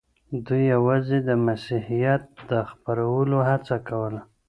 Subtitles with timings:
[0.45, 4.21] دوی یوازې د مسیحیت د خپرولو هڅه کوله.